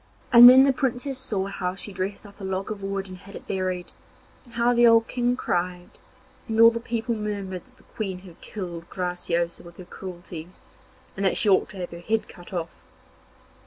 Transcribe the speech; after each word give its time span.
And 0.33 0.49
then 0.49 0.63
the 0.63 0.73
Princess 0.73 1.19
saw 1.19 1.45
how 1.45 1.75
she 1.75 1.93
dressed 1.93 2.25
up 2.25 2.41
a 2.41 2.43
log 2.43 2.71
of 2.71 2.81
wood 2.81 3.07
and 3.07 3.19
had 3.19 3.35
it 3.35 3.45
buried, 3.47 3.91
and 4.45 4.55
how 4.55 4.73
the 4.73 4.87
old 4.87 5.07
King 5.07 5.35
cried, 5.35 5.91
and 6.47 6.59
all 6.59 6.71
the 6.71 6.79
people 6.79 7.13
murmured 7.13 7.65
that 7.65 7.77
the 7.77 7.83
Queen 7.83 8.21
had 8.21 8.41
killed 8.41 8.89
Graciosa 8.89 9.61
with 9.61 9.77
her 9.77 9.85
cruelties, 9.85 10.63
and 11.15 11.23
that 11.23 11.37
she 11.37 11.49
ought 11.49 11.69
to 11.69 11.77
have 11.77 11.91
her 11.91 11.99
head 11.99 12.27
cut 12.27 12.51
off. 12.51 12.81